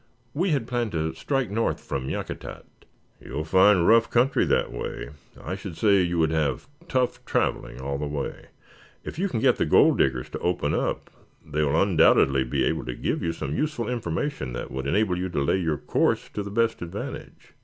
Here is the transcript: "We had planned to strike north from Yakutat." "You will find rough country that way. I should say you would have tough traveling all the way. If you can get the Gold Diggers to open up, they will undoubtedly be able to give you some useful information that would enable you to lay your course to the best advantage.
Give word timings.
"We 0.33 0.49
had 0.49 0.65
planned 0.65 0.93
to 0.93 1.13
strike 1.13 1.51
north 1.51 1.79
from 1.79 2.09
Yakutat." 2.09 2.65
"You 3.23 3.33
will 3.33 3.43
find 3.43 3.87
rough 3.87 4.09
country 4.09 4.45
that 4.45 4.71
way. 4.71 5.09
I 5.39 5.53
should 5.55 5.77
say 5.77 6.01
you 6.01 6.17
would 6.17 6.31
have 6.31 6.67
tough 6.87 7.23
traveling 7.23 7.79
all 7.79 7.99
the 7.99 8.07
way. 8.07 8.47
If 9.03 9.19
you 9.19 9.29
can 9.29 9.39
get 9.41 9.57
the 9.57 9.65
Gold 9.67 9.99
Diggers 9.99 10.31
to 10.31 10.39
open 10.39 10.73
up, 10.73 11.11
they 11.45 11.61
will 11.61 11.79
undoubtedly 11.79 12.43
be 12.43 12.63
able 12.63 12.85
to 12.85 12.95
give 12.95 13.21
you 13.21 13.31
some 13.31 13.55
useful 13.55 13.87
information 13.87 14.53
that 14.53 14.71
would 14.71 14.87
enable 14.87 15.15
you 15.19 15.29
to 15.29 15.39
lay 15.39 15.57
your 15.57 15.77
course 15.77 16.29
to 16.33 16.41
the 16.41 16.49
best 16.49 16.81
advantage. 16.81 17.53